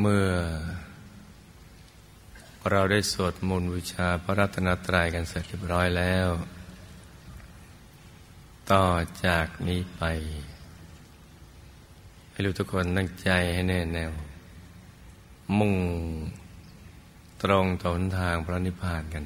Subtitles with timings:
[0.00, 0.28] เมื่อ
[2.70, 6.28] เราได้สวดมนต์วิชาพระรัตนตรัยกันเสร็จเรียบร้อยแล้ว
[8.72, 8.86] ต่อ
[9.24, 10.02] จากนี้ไป
[12.30, 14.12] ให้รู้ทุกคนตั้งใจให้แน่แน่ว
[15.58, 15.74] มุ่ง
[17.42, 19.24] ตรงต่อหนทางพระนิพพานกัน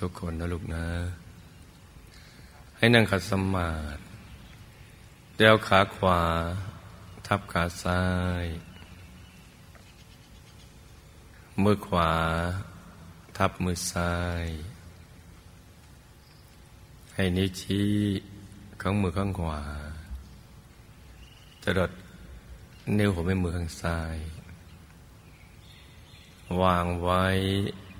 [0.00, 0.86] ทุกๆคนนะลูกนะ
[2.76, 4.00] ให้นั่งขัดสมาธิ
[5.36, 6.20] เดวขาขวา
[7.26, 8.02] ทับขาซ้า
[8.44, 8.46] ย
[11.62, 12.12] มือขวา
[13.36, 14.46] ทับมือซ้าย
[17.14, 17.90] ให้นิ้วชี้
[18.80, 19.62] ข้างมือข้างขวา
[21.62, 21.92] จะดด
[22.98, 24.16] นิ้วหัวแม่มือข้างซ้าย
[26.60, 27.24] วางไว้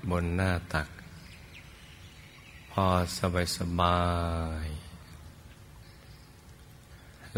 [0.09, 0.89] บนหน้าตัก
[2.71, 2.85] พอ
[3.17, 4.01] สบายสบา
[4.65, 4.67] ย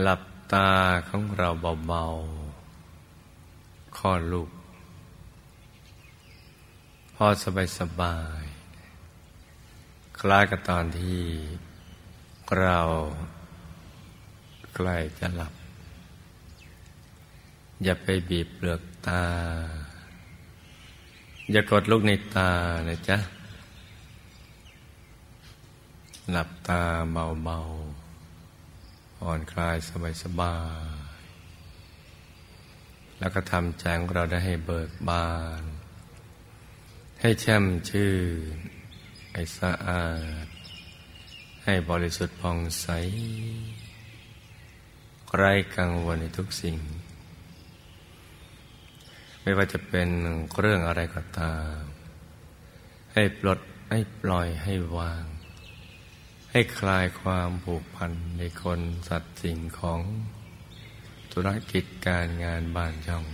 [0.02, 0.22] หลับ
[0.54, 0.72] ตา
[1.10, 1.50] ของเรา
[1.88, 2.04] เบา
[2.82, 4.50] ๆ ข้อลูก
[7.22, 8.44] พอสบายสบาย
[10.20, 11.24] คล้ายกับตอนที่
[12.60, 12.80] เรา
[14.76, 15.54] ใกล้จะหลับ
[17.84, 19.24] อย่าไปบีบเปลือกตา
[21.52, 22.52] อย่ากดลูกในตา
[22.88, 23.18] นะจ๊ะ
[26.32, 26.82] หลับตา
[27.44, 30.56] เบาๆผ่อนคลายสบายสบา
[30.94, 30.98] ย
[33.20, 35.28] แล้วก็ทำใจของเราได้ให้เบิกบา
[35.62, 35.64] น
[37.22, 38.12] ให้แช่มชื่
[38.56, 38.58] น
[39.32, 40.08] ให้สะอา
[40.44, 40.46] ด
[41.64, 42.88] ให้บริสุทธิ์ผ่องใส
[45.36, 46.78] ไร้กังวลในทุกสิ่ง
[49.42, 50.10] ไม่ว่าจะเป็น
[50.60, 51.80] เรื่องอะไรก็ตาม
[53.14, 53.60] ให้ปลด
[53.92, 55.24] ให้ปล่อยให้วาง
[56.52, 60.02] ให้คลายความผูกพันในคนสัตว์สิ่งของ
[61.34, 63.26] ธุรกิจการงานบ้านช่อง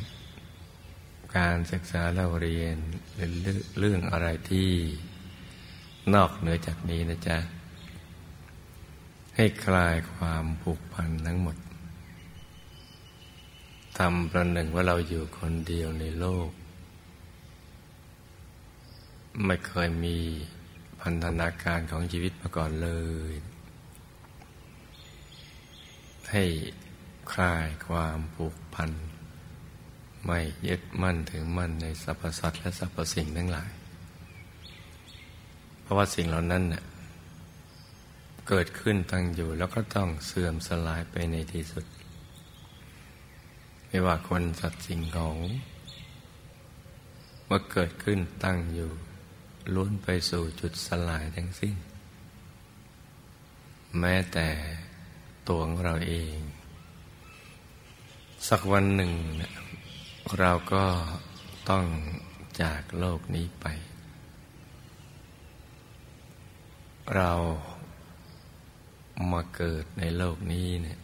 [1.38, 2.78] การศึกษาเล่าเรียน
[3.16, 3.36] หรือ
[3.80, 4.70] เรื่องอะไรที่
[6.14, 7.38] นอกเหนือจากนี้นะจ๊ะ
[9.36, 11.58] ให้คลายความผูกพันทั้งหมด
[13.98, 16.50] ทำประหนึ่งว่าเราอยู่คนเดียวในโลก
[19.46, 20.18] ไม่เคยมี
[21.02, 22.90] พันธนาการของชีวิตมาก่อนเล
[23.32, 23.34] ย
[26.32, 26.44] ให้
[27.34, 28.92] คลายความผูกพัน
[30.26, 33.72] ไม่ยึดมั่นถึงมั่นในสรรพสัตว์และสรรพสิ่งทั้งหลาย
[35.82, 36.84] เพราะว่าสิ่งเหล่านั้นเน่ย
[38.48, 41.86] เกิดขึ้นตั้งอยู่แล้วก็ต้องเสื่อมสลายไปในที่สุด
[43.88, 45.38] ไม่ว่าคนสัตว์สิ่งของ
[47.46, 48.92] เมื่อเกิดขึ้นตั้งอยู่
[49.74, 51.76] ล้วนไปสู่จุดสลายทั้งสิ้น
[54.00, 54.48] แม้แต่
[55.48, 56.36] ตัวของเราเอง
[58.48, 59.12] สักวันหนึ่ง
[60.40, 60.86] เราก็
[61.70, 61.86] ต้อง
[62.62, 63.66] จากโลกนี้ไป
[67.16, 67.32] เรา
[69.32, 71.00] มาเกิดในโลกนี้เนี่ย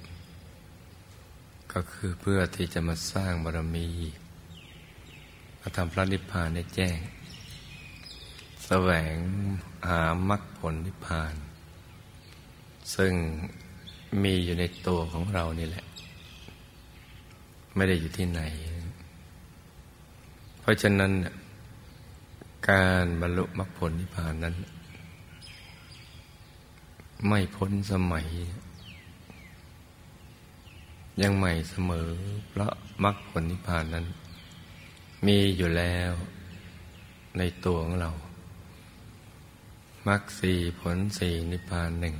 [1.74, 3.90] ก็คือเพื่อที่จะมาสร้างบารมี
[5.60, 6.98] มาทำพระนิพพานให้แจ้ง
[8.66, 9.16] แสวง
[9.88, 11.34] หามรรคผลนิพพาน
[12.96, 13.14] ซึ่ง
[14.24, 15.86] มีอยู่ในตัวของเรานี่แหละ
[17.76, 18.42] ไม่ได้อยู่ที่ไหน
[20.70, 21.12] ราะฉะนั้น
[22.70, 24.56] การบรรลุมรรคผลนิพพานนั้น
[27.28, 28.28] ไม่พ้นสมัย
[31.22, 32.10] ยังใหม่เสมอ
[32.50, 34.06] เพราะมรรคผลนิพพานนั้น
[35.26, 36.12] มีอยู่แล้ว
[37.38, 38.12] ในตัวของเรา
[40.08, 42.16] มรรคสี่ผลสี่นิพพานหนึ่ง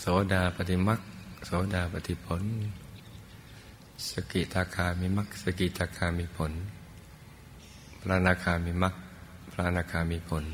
[0.00, 1.00] โสดาปฏิมรรค
[1.46, 2.42] โสดาปฏิผล
[4.10, 6.52] สกิทาคามีมรรคสกิทาคามีผล
[8.00, 8.94] พระนาคามีมรรค
[9.52, 10.44] พระนาคามีผล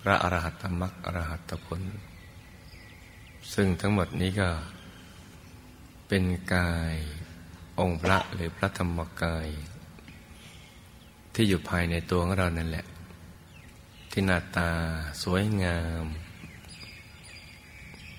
[0.00, 1.80] พระอรหัตตมรรคอรหัตตผล
[3.54, 4.48] ซึ่งทั้งหมดนี้ก็
[6.08, 6.24] เป็น
[6.54, 6.94] กาย
[7.80, 9.48] องค์พระหรือพระธรรมกาย
[11.34, 12.86] ที่อยู่ภายในตัวของเรานั่นแหละ
[14.10, 14.70] ที่หน้าตา
[15.22, 16.04] สวยงาม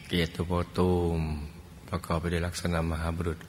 [0.07, 1.19] เกียรติโพตูม
[1.90, 3.40] ประกอบไปด้วยลักษณะมหาบุรุษ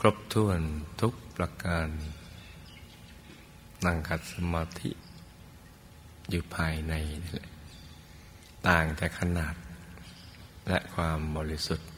[0.00, 0.60] ครบถ้วน
[1.00, 1.88] ทุกประการ
[3.86, 4.90] นั่งขัดสมาธิ
[6.30, 7.50] อยู่ภายในนี่แหละ
[8.66, 9.54] ต่างแต่ขนาด
[10.68, 11.88] และความบริสุทธิ์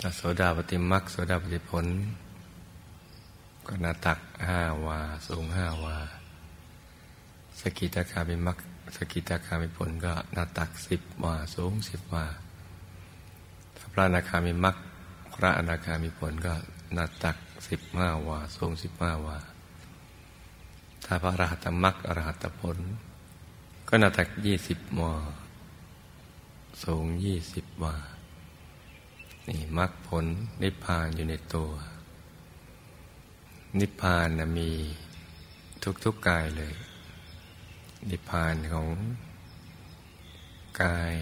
[0.00, 1.86] ถ้าโสดาปฏิมักโสดาปฏิผล
[3.66, 4.18] ก็นาตัก
[4.48, 4.98] ห้าวา
[5.28, 5.96] สูงห้าวา
[7.60, 8.58] สกิตาคามีมัก
[8.96, 12.26] สกิตาคามีผลก็นาตักสิบวา สูงสิบวา
[13.76, 14.76] ถ้าพระอนาคามีมัก
[15.34, 16.54] พระอนาคามีผลก็
[16.96, 17.36] นาตัก
[17.68, 19.38] สิบห้าวา สูงสิบห้าวา
[21.04, 22.78] ถ้าพระอรหัตมรรคอรหัตผล
[23.88, 25.14] ก็หน้าตักยี่สิบวา
[26.82, 27.96] สูงยี่สิบวา
[29.48, 30.24] นี่มรรคผล
[30.62, 31.70] นิพพานอยู่ในตัว
[33.78, 34.70] นิพพานนะมี
[35.82, 36.74] ทุกๆกกายเลย
[38.10, 38.88] นิพพานของ
[40.82, 41.14] กาย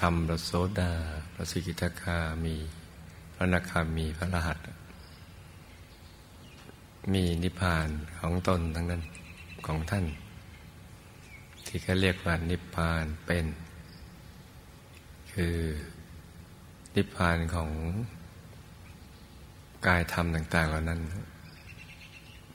[0.00, 0.94] ธรรมพระโสดา
[1.34, 2.56] พระสิกิทาคามี
[3.34, 4.58] พระนาคามีพระรหัส
[7.12, 7.88] มีนิพพาน
[8.20, 9.02] ของตนทั้งนั้น
[9.66, 10.04] ของท่าน
[11.66, 13.46] ที่เขาเรียกว่านิพพานเป็น
[15.32, 15.56] คือ
[16.96, 17.70] นิพพานของ
[19.86, 21.00] กายธรรมต่าง ๆ เหล่านั้น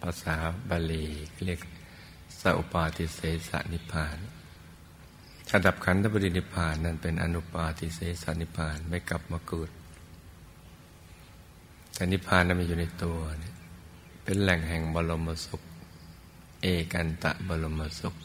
[0.02, 0.36] ภาษา
[0.70, 1.06] บาลี
[1.46, 1.60] เรียก
[2.42, 3.20] สัพปาติเส
[3.50, 4.18] สนิพพาน
[5.54, 9.70] ระดับขันธปรินิพพานนั้นเป็นอนุปาติเสสนิพานไม่กลับมาเกิด
[11.94, 13.56] แต่นิพพานนั้นมีอยู่ในตัวเนี่ย
[14.24, 15.62] เป็นแหล่งแห่งบรมสุข
[16.62, 18.16] เอกันตะบรมสุข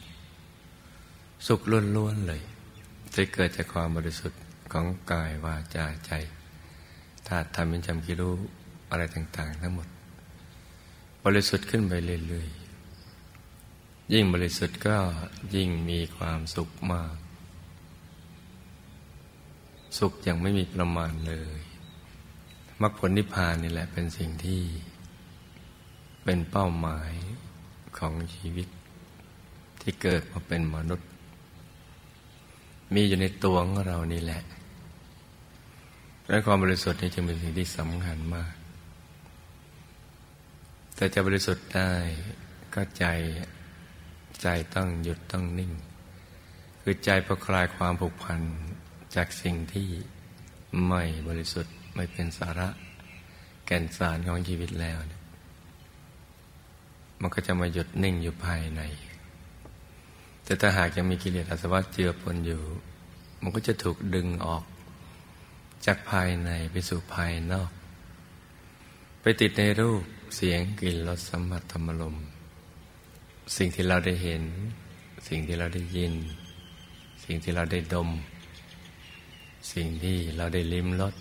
[1.47, 1.61] สุข
[1.97, 2.43] ล้วนๆเลย
[3.15, 4.41] จะเกิดจากความบริสุทธิ์
[4.73, 6.13] ของกายวาจาใจ
[7.27, 8.35] ธาตุธรรมเป็นจำกิรู้
[8.91, 9.89] อะไรต่าง ๆ ทั้งหมด
[11.25, 11.93] บริสุทธิ์ขึ้นไป
[12.29, 14.97] เรื่อยๆยิ่งบริสุทธิ์ก็
[15.55, 17.17] ยิ่งมีความสุขมาก
[19.99, 21.61] สุขยังไม่มีประมาณเลย
[22.83, 24.63] มรรคผลนิพพานนี่แหละเป็นสิ่งที่
[26.31, 27.13] เป็นเป้าหมาย
[27.99, 28.69] ของชีวิต
[29.81, 31.09] ที่เกิดมาเป็นมนุษย์
[32.95, 34.43] มีอยู่ในตัวของเรานี่แหละ
[36.29, 38.53] และความบริสุทธิ์นี่จึงเป็นสิ่งที่สำคัญมาก
[40.95, 41.93] แต่จะบริสุทธิ์ได้
[42.75, 43.07] ก็ใจ
[44.43, 45.73] ใจต้องหยุดต้องนิ่ง
[46.83, 48.41] คือใจประคลายความผูกพัน
[49.15, 49.89] จากสิ่งที่
[50.87, 52.69] ไม่บริสุทธิ์ไม่เป็นสาระ
[53.67, 55.18] แก่นสารของชีวิตแล้วเนี่ย
[57.21, 58.83] มันก็จะมาหยุดนิ่งอยู่ภายใน
[60.45, 62.63] แต่ถ้าหากยังมีกิเลสอาสวะเจือปนอยู่
[63.43, 64.65] มันก็จะถูกดึงออก
[65.87, 67.71] จากภายในไปสู่ภายนอก
[69.21, 70.03] ไปติดในรูป
[70.37, 72.17] เสียงกลิ่นรสสัมผัสธรรมลม
[73.57, 74.43] สิ่งที่เราได้เห็น
[75.29, 76.15] สิ่งที่เราได้ยิน
[77.25, 78.09] สิ่งที่เราได้ดม
[79.73, 81.15] สิ่งที่เราได้ลิ้มรส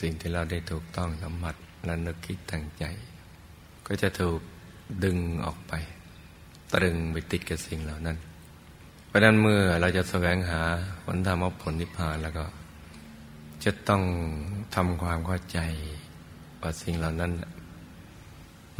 [0.00, 1.54] สิ่งที่เราได้ถูกต้องสัมผัส
[1.84, 2.84] และนึกคิดตั้งใจ
[3.86, 4.40] ก็จะถูก
[5.04, 5.72] ดึงออกไป
[6.74, 8.16] ตรึงไปติดกับสิ่งเหล่านั้น
[9.06, 10.62] เพราะนั้นเมื่อเราจะแสวงหา
[11.04, 12.44] ผลธรรมผลนิพพานแล้วก็
[13.64, 14.02] จะต้อง
[14.74, 15.58] ทำความเข้าใจ
[16.60, 17.32] ว่าสิ่งเหล่านั้น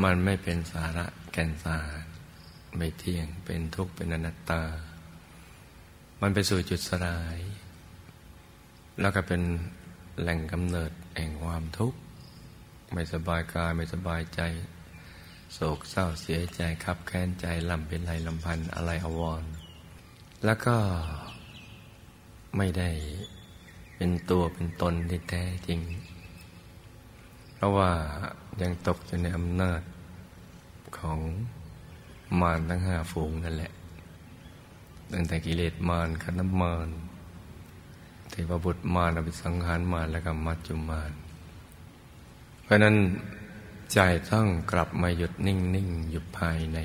[0.02, 2.04] มันไม่เป็นสาระแก่นสาร
[2.76, 4.62] ไม่เที่ยงเป็นทุกข์เป็นอนัตตา
[6.20, 7.38] มันไปสู่จุดสลาย
[9.00, 9.42] แล้วก็เป็น
[10.20, 11.98] แหล่งกำเนิดแห่งความทุกข์
[12.92, 14.40] ไม่สบายกายไม่สบายใจ
[15.54, 19.44] โศกเศร้าเสียใจขับแค้นใจลำเป็นไรลำพันอะไรอววร
[20.44, 20.76] แล้วก็
[22.56, 22.90] ไม่ได้
[23.96, 25.80] เป็นตัวเป็นตนที่แท้จริง
[27.54, 27.90] เพราะว่า
[28.60, 29.82] ยังตกอยู่ในอำนาจ
[30.98, 31.18] ของ
[32.40, 33.72] มารทั้งห้าฝูงนั่นแหละ
[35.12, 36.88] ตั้งแต่กิเลสมารคณมาร
[38.30, 41.12] เทวบุตรมารอภิสังหารมารและก็มัจจุมาร
[42.62, 42.96] เพราะนั้น
[43.92, 43.98] ใจ
[44.30, 46.78] ต้องกลับมาหยุดนิ่งๆอยู่ภายใน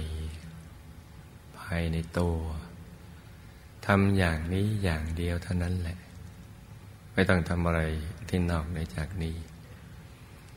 [1.60, 2.38] ภายในตัว
[3.86, 5.98] ทำอย่างนี้อย่างเดียวเท่านั้นแหละ
[7.14, 7.82] ไม่ต้องทำอะไร
[8.30, 9.36] ที่นอกในจากนี้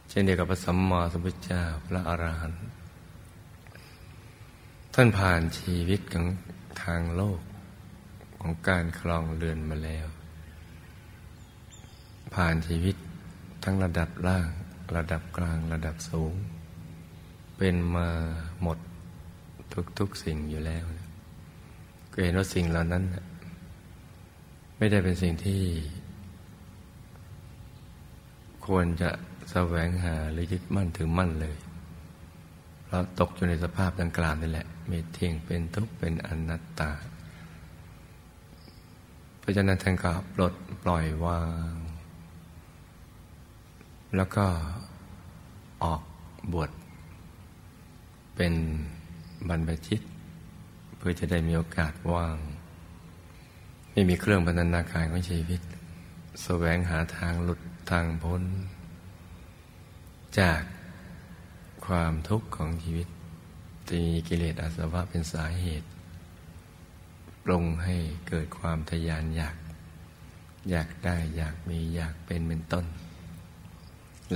[0.08, 2.64] เช่นเดียวกับพระสัมมาสัมพุทธเจ้าพระอรหันต์
[4.94, 6.26] ท่านผ่านชีวิตของ
[6.82, 7.40] ทางโลก
[8.38, 10.06] ของการคลองเรือนมาแล้ว
[12.34, 12.96] ผ่านชีวิต
[13.64, 14.48] ทั้งระดับล่าง
[14.96, 16.34] ระดับกลางระดับสูง
[17.56, 18.08] เป็นมา
[18.62, 18.78] หมด
[19.98, 20.84] ทุกๆสิ่งอยู่แล้ว
[22.12, 23.04] ก็เห็นว่าสิ่งเหล่านั้น
[24.76, 25.62] ไม่ได้เป็นสิ่งที่
[28.66, 29.10] ควรจะ
[29.50, 31.56] แสวงหาหรือยึดมั่นถึงมั่นเลย
[32.88, 36.90] เราตกอยู่ในสภาพดังกล่าวนี่แหละไมีเที่ยงเป็นทุกข์เป็นอนัตตา
[39.38, 41.42] เพราะฉะนั้นท่านก็ปลดปล่อยวา
[41.72, 41.74] ง
[44.16, 44.46] แล้วก็
[45.84, 46.02] ออก
[46.52, 46.70] บวช
[48.36, 48.54] เป็น
[49.48, 50.00] บรรพชิต
[50.96, 52.36] เพื่อจะได้มีโอกาสว่าง
[53.92, 55.60] ไม่มีเครื่องบรรณาการของชีวิต
[56.42, 58.42] แสวงหาทางหลุดทางพ้น
[60.40, 60.62] จาก
[61.86, 63.08] ความทุกข์ของชีวิต
[63.86, 65.88] ที่มีกิเลสอาสวะเป็นสาเหตุ
[67.44, 67.96] ปรงให้
[68.28, 69.56] เกิดความทยานอยาก
[70.70, 72.84] อยากได้อยากมีอยากเป็นเป็นต้น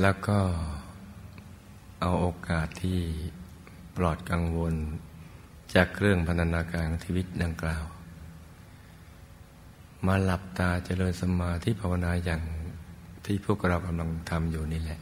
[0.01, 0.39] แล้วก็
[2.01, 3.01] เอาโอกาสที่
[3.97, 4.75] ปลอดกังวล
[5.75, 7.85] จากเครื่องพันธนาการชีวิตดังกล่าว
[10.07, 12.43] มาหลับตาเจริญสมาธิภาวนาอย่าง
[13.25, 15.01] ที่พวกเรากำลังทำอยู่นี่แหละ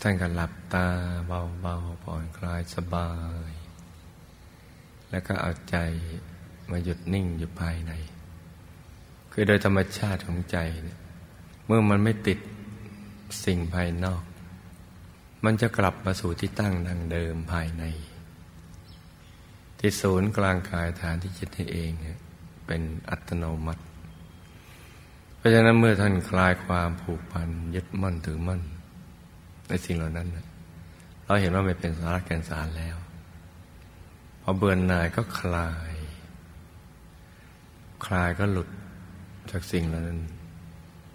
[0.00, 0.86] ท่านก็หลับตา
[1.26, 3.10] เบาๆผ่อนคลายสบา
[3.50, 3.52] ย
[5.10, 5.76] แล้วก็เอาใจ
[6.70, 7.92] มาหยุดนิ่งอยู่ภายใน
[9.32, 10.98] คือโดยธรรมชาติของใจเนี่ย
[11.66, 12.38] เมื่อมันไม่ติด
[13.44, 14.22] สิ่งภายนอก
[15.44, 17.84] มันจะกลับมาสู่ที่ตั้งดังเดิมภายใน
[19.78, 21.90] ที่ศูนย์กลางกายฐานที่จิตนี่เอง
[22.66, 23.82] เป็นอัตโนมัติ
[25.36, 28.60] เพราะฉะนั้นเมื่อท่านคลายความผูกพันยึดมั่นถือมั่น
[29.68, 30.28] ในสิ่งเหล่านั้น
[31.24, 32.96] เราเห็นว่าไม่เป็นสาระแก่นสารแล้ว
[34.42, 35.92] พอเบื่อหน่ายก็คลาย
[38.06, 38.68] คลายก็หลุด
[39.50, 40.20] จากสิ่งเหล่านั้น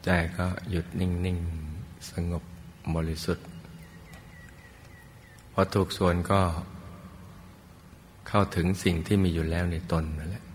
[0.03, 1.70] ใจก็หยุดนิ่ง ๆ
[2.09, 2.43] สงบ
[2.95, 3.45] บริสุทธิ์
[5.53, 6.41] พอถูกส่วนก็
[8.27, 10.45] เข้าถึงสิ่งที่มีอยู่แล้วในตนนั่นแหละ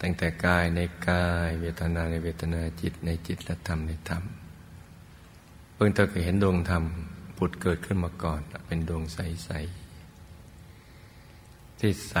[0.00, 4.22] ตั้งแต่กายในกายเวทนาในเวทนาจิตในจิตและธรรมในธรรม
[5.74, 6.84] เพิ่งเธอเคยเห็นดวงธรรม
[7.36, 12.14] ผุดเกิดขึ้นมาก่อน เป็นดวงใสๆที่ใส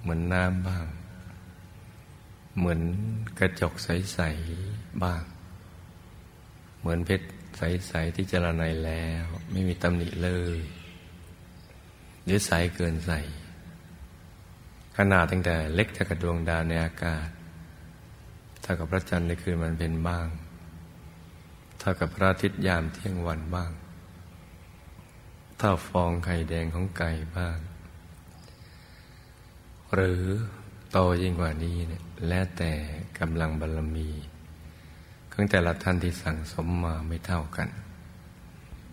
[0.00, 0.86] เหมือนน้ำบ้าง
[2.58, 2.80] เหมือน
[3.38, 5.22] กระจกใสๆบ้าง
[6.82, 10.58] เหมือนเพชรใส ๆ ที่จรานแล้ว ไม่มีตำหนิเลย
[12.24, 13.12] หรือใสเกินใส
[14.96, 17.28] ขนาดตั้งแต่เล็กเท่ากับดวงดาวในอากาศ
[18.62, 20.28] เท่ากับพระจันทร์ในคืนมันเป็นบ้าง
[21.78, 23.70] เท่ากับพระอาทิตย์ยามเที่ยงวันบ้าง
[25.58, 27.58] เท่าฟองไข่แดงของไก่บ้าง
[29.94, 30.24] หรือ
[30.92, 32.72] โตยิ่งกว่านี้เนี่ยแล้วแต่
[33.18, 34.08] กำลังบารรมี
[35.32, 37.68] ของแต่ละท่านที่สั่งสมมาไม่เท่ากัน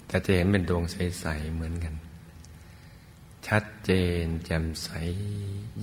[0.08, 1.96] แต่จะเห็นเป็นดวงใส ๆ เหมือนกัน
[3.48, 3.92] ชัดเจ
[4.24, 4.90] นแจ่มใส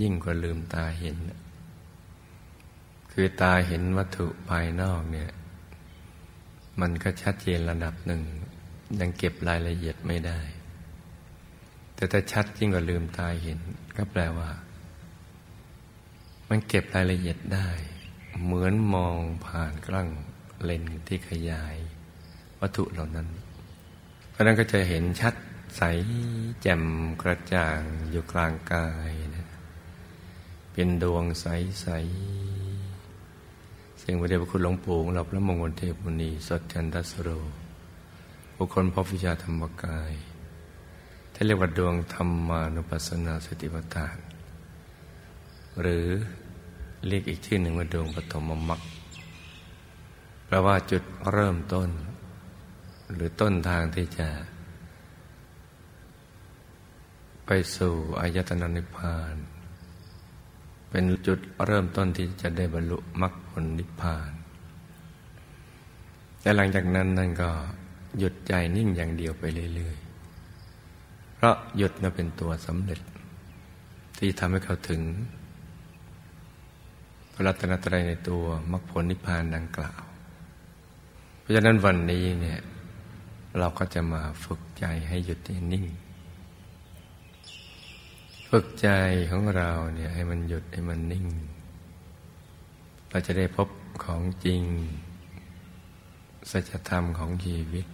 [0.01, 1.17] ยิ่งกว่าลืมตาเห็น
[3.13, 5.31] คือตาเห็นวัตถุภายนอกเนี่ย
[6.81, 8.23] มันก็ชัดเจนระดับหนึ่ง
[9.01, 10.41] ยังเก็บรายละเอียดไม่ได้
[11.95, 13.59] แต่ถ้าชัดยิ่งกว่าลืมตาเห็น
[13.97, 14.51] ก็แปลว่า
[16.49, 17.69] มันเก็บรายละเอียดได้
[18.45, 20.09] เหมือนมองผ่านกล้อง
[20.65, 21.77] เลนที่ขยาย
[22.61, 23.29] วัตถุเหล่านั้น
[24.31, 25.35] เพราะนั้นก็จะเห็นชัด
[25.77, 25.83] ใส
[26.63, 26.83] แจ่ม
[27.23, 29.49] กระจ่างอยู่กลางกายนะ
[30.73, 31.47] เป็นดวงใส
[31.83, 31.89] ใส
[33.99, 37.29] เสียงพระเดชพระคุณหลวงปู่ของเราพระมงคลเทพมุนีสดจันทสโร
[38.57, 40.13] บุคคลพบวิชาธรรมกาย
[41.33, 44.17] ที่เรียกว่าดวงธรรมานุปัสสนาสติปัฏฐาน
[45.81, 46.07] หรือ
[47.07, 48.81] เรียกอีกชื่อหนึ่งว่าดวงปฐมมรรค
[50.47, 51.89] แปลว่าจุดเริ่มต้น
[53.13, 54.29] หรือต้นทางที่จะ
[57.47, 59.35] ไปสู่อายตนะนิพพาน
[60.91, 64.33] เป็นจุดเริ่มต้นที่จะได้บรรลุมรรคผลนิพพาน
[66.41, 67.51] แต่หลังจากนั้นนั่นก็
[68.19, 73.01] หยุดใจนิ่งอย่างเดียวไปเรื่อยๆ เพราะหยุดมาเป็นตัวสำเร็จ
[74.19, 75.01] ที่ทำให้เขาถึง
[77.33, 80.06] พระรัตนตรัยในตัวมรรคผลนิพพานดังกล่าว
[81.47, 82.61] ราะฉะนั้นวันนี้เนี่ย
[83.59, 85.39] เราก็จะมาฝึกใจให้หยุด
[85.73, 85.87] นิ่ง
[88.49, 88.89] ฝึกใจ
[89.31, 91.27] ของเราเนี่ยให้มันหยุดให้มันนิ่ง
[93.09, 93.69] เราจะได้พบ
[94.05, 94.63] ของจริง
[96.51, 97.87] สัจธรรมของชีวิต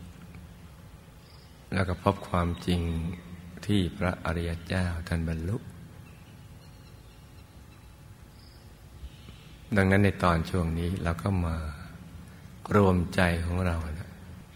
[1.75, 2.81] แล้วก็พบความจริง
[3.67, 5.57] ที่พระอริยเจ้าท่านบรรลุ
[9.77, 11.57] ดังนั้นในตอนช่วงนี้เราก็มา
[12.77, 14.11] รวมใจของเรานะ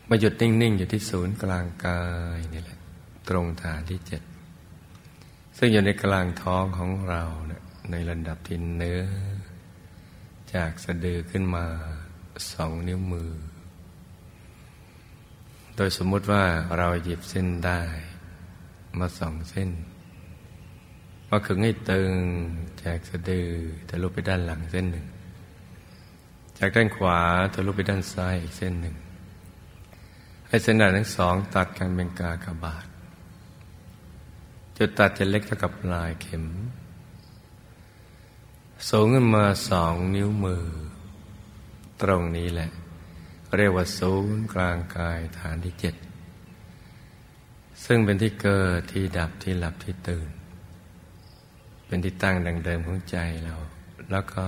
[0.09, 2.01] มาหยุดนิ่ง ๆ อยู่ที่ศูนย์กลางกา
[2.37, 2.79] ยนี่แหละ
[3.29, 4.23] ตรงฐานที่เจ็ด
[5.57, 9.03] ซึ่งอยู่ในกลางท้องของเรานะในระดับที่เนื้อ
[10.55, 11.67] จากสะดือขึ้นมา
[12.53, 13.31] สองนิ้วมือ
[15.77, 16.45] โดยสมมุติว่า
[16.79, 17.81] เราหยิบเส้นได้
[18.99, 19.71] มาสองเส้น
[21.31, 22.13] มาขึงให้ตึง
[22.85, 23.49] จากสะดือ
[23.89, 25.07] ทะลุไปด้านหลังเส้นหนึ่ง
[26.59, 27.21] จากด้านขวา
[27.53, 28.97] ทะลุไปด้านซ้ายอีกเส้นหนึ่ง
[30.49, 32.87] ให้เส้นด้านทั้งสองตัดกันเป็นกากบาท
[34.77, 36.45] จุดตัดจะเล็กเท่ากับปลายเข็ม
[38.89, 40.65] สูงขึ้นมาสองนิ้วมือ
[42.03, 42.71] ตรงนี้แหละ
[43.57, 45.95] เรียกว่าศูนย์กลางกายฐานที่เจ็ด
[47.85, 50.29] ซึ่งเป็นที่เกิดที่ดับที่หลับที่ตื่น
[51.87, 53.55] เป็นที่ตั้งดังเดิมของใจเรา
[54.11, 54.45] แล้วก็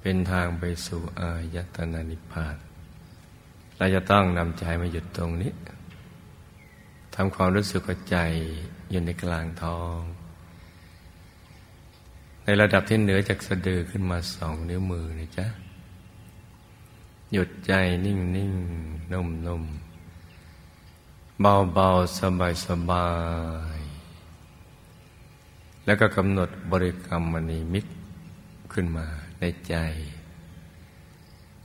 [0.00, 2.56] เป็นทางไปสู่อายตนะนิพพาน
[3.76, 5.52] เราจะต้องนำใจมาหยุดตรงนี้
[7.14, 8.16] ทำความรู้สึกว่าใจ
[8.90, 9.98] อยู่ในกลางท้อง
[12.44, 15.46] ในระดับที่เหนือจากสะดือขึ้นมาสองนิ้วมือนะจ๊ะ
[17.32, 17.72] หยุดใจ
[18.04, 18.52] นิ่งนิ่ง
[19.12, 19.64] นุ่มนุ่ม
[21.40, 21.88] เบาเบา
[22.18, 23.08] สบายสบา
[23.78, 23.80] ย
[25.84, 27.90] แล้วก็กำหนดบริกรรมมณีมิตร
[28.72, 29.06] ขึ้นมา
[29.40, 29.74] ในใจ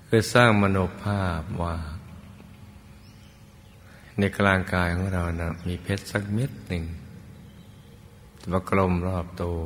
[0.07, 1.75] คือสร้างมโนภาพว่า
[4.19, 6.83] ในกลางกายของเรานะมีเพชรสักเม็ดหนึ่ง
[8.51, 9.59] ว่ากลมรอบตัว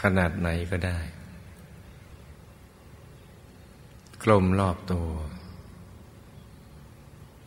[0.00, 0.98] ขนาดไหนก็ได้
[4.24, 5.08] กลมรอบตัว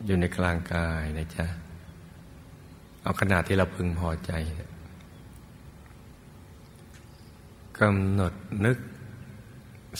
[0.04, 1.46] อยู่ในกลางกายนะจ๊ะ
[3.02, 4.32] เอาขนาดที่เราพึงพอใจ
[7.80, 8.78] กำหนดนึก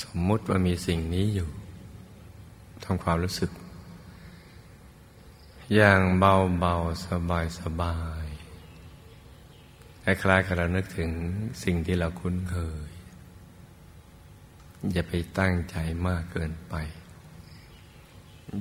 [0.03, 1.49] สมมุติว่ามีสิ่งนี้อยู่
[2.85, 3.51] ทำความรู้สึก
[5.75, 6.75] อย่างเบาเบา
[7.07, 8.27] สบายสบาย
[10.05, 11.11] คล้ายๆกับเรานึกถึง
[11.65, 12.57] สิ่งที่เราคุ้นเค
[12.89, 12.91] ย
[14.93, 15.77] อย่าไปตั้งใจ
[16.07, 16.75] มากเกินไป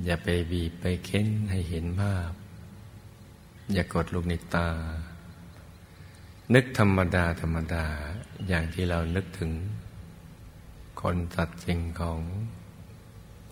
[0.04, 2.32] อย่าไปบีบไปเค้นให้เห็นภาพ
[3.72, 4.68] อย่ากดลูกในตา
[6.54, 7.86] นึกธรรมดาธรรมดา
[8.48, 9.52] อย่างที่เรานึกถึง
[11.00, 12.20] คนตัดสิ่งของ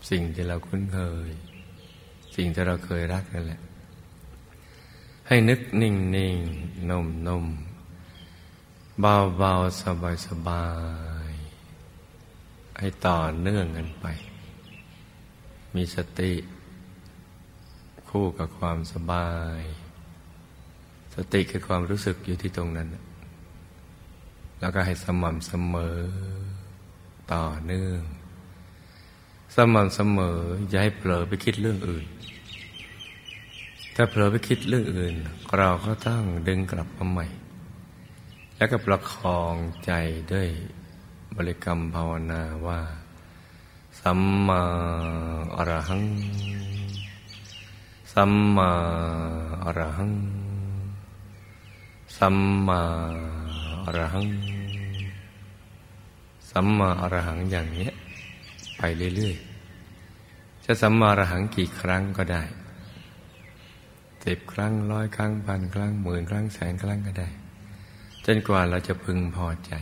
[0.09, 1.29] สิ่งที่เราคุ้นเคย
[2.35, 3.61] สิ่งที่เราเคยรักนั่นแหละ
[5.27, 6.37] ให้นึกนิ่งนิ่ง
[6.89, 7.45] นุ่มนุ่ม
[8.99, 10.65] เบาเบาสบายสบา
[11.29, 11.31] ย
[12.79, 14.05] ให้ต่อเนื่องกันไป
[15.75, 16.33] มีสติ
[18.09, 19.61] คู่กับความสบาย
[21.15, 22.87] สติคือความรู้สึกอยู่ที่ตรงนั้น
[24.63, 25.99] แล้วก็ให้สม่ำเสมอ
[27.33, 28.01] ต่อเนื่อง
[29.55, 30.39] สม่ำเสมอ
[30.69, 32.05] อย่าให้เผลอไปคิดเรื่องอื่น
[33.95, 35.15] ถ้าเผลอไปคิดเรื่องอื่น
[35.57, 37.25] เราก็ต้องดึงกลับมาใหม่
[38.57, 39.91] แล้วก็ประคองใจ
[40.33, 40.49] ด้วย
[41.35, 42.81] บริกรรมภาวนาว่า
[43.99, 44.63] สัมมา
[45.55, 46.03] อรหัง
[48.13, 48.71] สัมมา
[49.63, 50.13] อรหัง
[52.17, 52.81] สัมมา
[53.83, 54.27] อรหัง
[56.51, 57.89] สัมมาอรหังอย่างนี้
[58.77, 58.81] ไป
[59.15, 62.43] เรื่อยๆ จะสัมมาอรหังกี่ครั้งก็ได้
[64.25, 67.29] สิบครั้งร้อยครั้งพันครั้งหมื่นครั้งแสนครั้งก็ได้
[68.25, 69.73] จนกว่าเราจะพึงพอใจ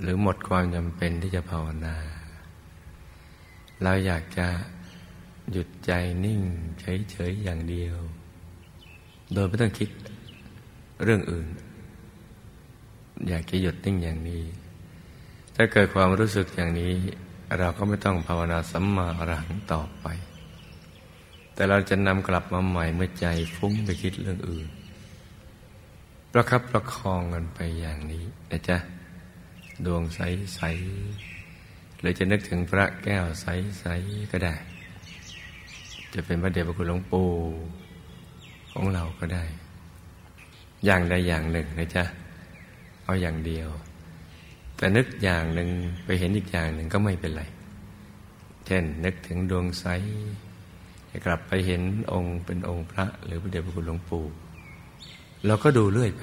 [0.00, 1.96] หรือหมดความจำเป็นที่จะภาวนา
[3.82, 4.46] เราอยากจะ
[5.52, 5.92] หยุดใจ
[6.24, 6.40] นิ่ง
[6.80, 7.96] เฉยๆอย่างเดียว
[9.32, 9.88] โดยไม่ต้องคิด
[11.04, 11.46] เรื่องอื่น
[13.28, 14.44] อยากจะหยุดนิ่งอย่างนี้
[15.54, 16.94] ถ้าเกิดความรู้สึกอย่างนี้
[17.58, 20.06] เราก็ไม่ต้องภาวนาสัมมาอรหังต่อไป
[21.54, 23.26] แต่เราจะนำกลับมาใหม่เมื่อใจ
[23.56, 24.68] ฟุ้งไปคิดเรื่องอื่น
[26.32, 28.78] ประคับประคองกันไปอย่างนี้นะจ๊ะ
[29.86, 30.20] ดวงใส
[30.54, 30.60] ใส
[32.00, 33.46] หรือจะนึกถึงพระแก้วใส
[33.80, 33.86] ใส
[34.32, 34.54] ก็ได้
[36.14, 37.28] จะเป็นพระเดชพระคุณหลวงปู่
[38.72, 39.44] ของเราก็ได้
[40.84, 42.04] อย่างใดอย่างหนึ่งนะจ๊ะ
[43.06, 43.68] เอาอย่างเดียว
[44.76, 45.68] แต่นึกอย่างหนึ่ง
[46.04, 47.44] ไปเห็นอีกอย่างหนึ่งก็ไม่เป็นไร
[48.66, 49.86] เช่นนึกถึงดวงใส
[51.26, 54.24] กลับไปเห็นองค์เป็นองค์พระ หรือพระเดชพระคุณหลวงปู่
[55.46, 56.22] เราก็ดูเรื่อยไป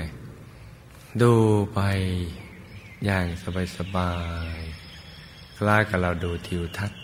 [1.22, 1.34] ดู
[1.74, 1.80] ไป
[3.06, 3.26] อย่าง
[3.78, 4.14] สบา
[4.58, 7.02] ยๆคล้ายกับเราดูทิวทัศน์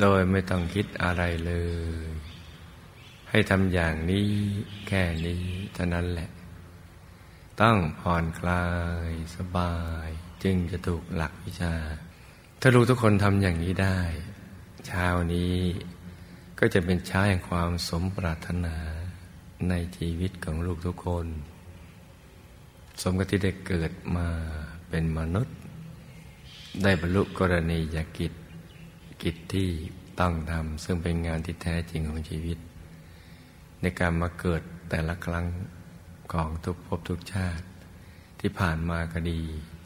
[0.00, 1.52] โดยไม่ต้องคิดอะไรเล
[2.02, 2.06] ย
[3.30, 4.26] ให้ทำอย่างนี้
[4.88, 5.42] แค่นี้
[5.74, 6.28] เท่านั้นแหละ
[7.62, 8.66] ต้องผ่อนคลา
[9.08, 10.08] ยสบาย
[10.42, 11.74] จึงจะถูกหลักวิชา
[12.60, 13.98] ถ้าลูกทุกคนทำอย่างนี้ได้
[14.86, 15.54] เช้านี้
[16.58, 18.76] ก็จะเป็นช้าแห่งความสมปรารถนา
[19.68, 21.26] ในชีวิตของลูกทุกคน
[23.02, 24.28] สมกับที่ได้เกิดมา
[24.88, 25.56] เป็นมนุษย์
[26.82, 28.32] ได้บรรลุกรณียกิจ
[29.22, 29.70] กิจที่
[30.20, 32.58] ต้องทำซึ่งเป็นงานที่แท้จริงของชีวิต
[33.80, 35.46] ในการมาเกิดแต่ละครั้ง
[36.32, 37.66] ของทุกภพทุกชาติ
[38.40, 39.40] ที่ผ่านมาก็ดี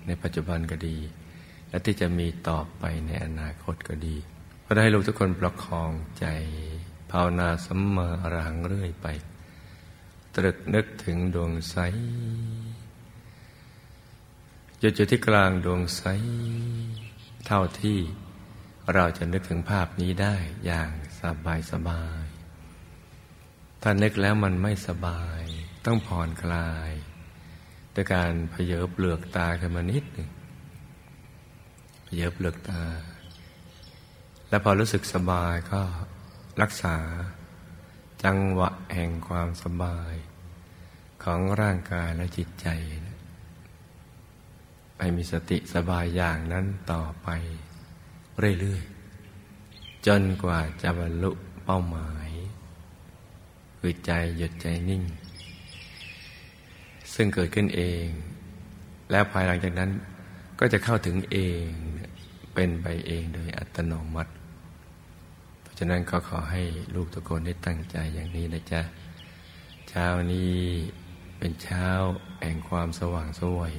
[0.07, 0.97] ในปัจจุบันก็ดี
[1.69, 4.17] และที่จะมีต่อไปในอนาคตก็ดี
[4.67, 6.27] ก็ได้ลูกทุกคนประคองใจ
[7.11, 9.07] ภาวนาสัมมาอรหังเรื่อยไป
[10.37, 11.77] ตรึกนึกถึงดวงใส
[14.79, 16.03] หยุดอยู่ที่กลางดวงใส
[17.47, 17.99] เท่าที่
[18.95, 22.25] เราจะนึกถึงภาพนี้ได้อย่างสบายสบาย
[23.83, 25.43] ถ้านึกแล้วมันไม่สบาย
[25.87, 26.91] ต้องผ่อนคลาย
[27.95, 30.29] ด้วยการเพเยอเปลือกตาขึ้นมานิดหนึ่ง
[32.05, 32.83] เพเยอเปลือกตา
[34.49, 35.83] และพอรู้สึกสบายก็
[36.63, 36.97] รักษา
[38.25, 40.15] จังหวะแห่งความสบาย
[41.25, 42.69] ของร่างกายและจิตใจ
[44.99, 47.29] ให้มีสติสบายอย่างนั้นต่อไป
[48.61, 51.31] เรื่อยๆ จนกว่าจะบรรลุ
[51.65, 52.29] เป้าหมาย
[53.79, 55.03] คือใจหยุดใจนิ่ง
[57.15, 58.07] ซึ่งเกิดขึ้นเอง
[59.11, 59.91] แล้วภายหลังจากนั้น
[60.59, 61.67] ก็จะเข้าถึงเอง
[62.55, 64.33] เป็นไปเองโดยอัตโนมัติ
[65.63, 66.63] เพราะฉะนั้นก็ขอให้
[66.95, 68.83] ลูกทุกคนได้ตั้งใจอย่างนี้นะจ๊ะ
[69.89, 70.53] เช้านี้
[71.39, 71.89] เป็นเช้า
[72.43, 73.75] แห่งความสว่างสวย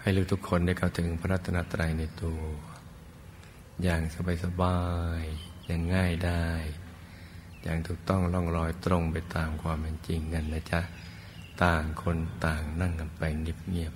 [0.00, 2.40] ให้ลูกทุกคนได้เข้าถึงพระรัตนตรัยในตัว
[3.82, 4.02] อย่าง
[4.44, 4.80] สบา
[5.20, 6.48] ยๆอย่างง่ายได้
[7.62, 10.80] อย่างถูกต้องล่องรอยตรงไปตามความเป็นจริงกันนะจ๊ะ
[11.64, 13.92] ต่างคนต่างนั่งกันไปเงียบ